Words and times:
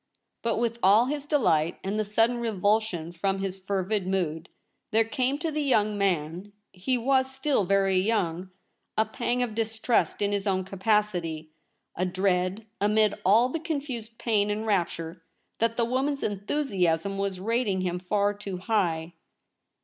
But 0.41 0.57
with 0.57 0.79
all 0.81 1.05
his 1.05 1.27
delight, 1.27 1.77
and 1.83 1.99
the 1.99 2.03
sudden 2.03 2.37
revulsion 2.37 3.11
from 3.11 3.37
his 3.37 3.59
fervid 3.59 4.07
mood, 4.07 4.49
there 4.89 5.03
came 5.03 5.37
to 5.37 5.51
the 5.51 5.61
young 5.61 5.95
man— 5.95 6.53
he 6.73 6.97
was 6.97 7.31
still 7.31 7.65
very 7.65 7.99
young— 7.99 8.49
a 8.97 9.05
pang 9.05 9.43
of 9.43 9.53
distrust 9.53 10.19
in 10.19 10.31
his 10.31 10.47
own 10.47 10.63
capacity, 10.63 11.51
a 11.95 12.03
dread, 12.07 12.65
amid 12.81 13.13
all 13.23 13.49
the 13.49 13.59
confused 13.59 14.17
pain 14.17 14.49
and 14.49 14.65
rapture, 14.65 15.23
that 15.59 15.77
the 15.77 15.85
woman's 15.85 16.23
enthusiasm 16.23 17.19
was 17.19 17.39
rating 17.39 17.81
him 17.81 17.99
far 17.99 18.33
too 18.33 18.57
high. 18.57 19.13